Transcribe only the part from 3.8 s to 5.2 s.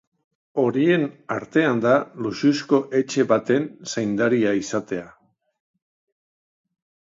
zaindaria izatea.